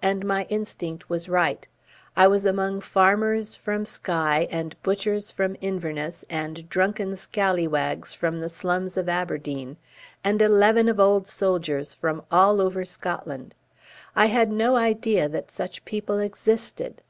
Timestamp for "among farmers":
2.46-3.56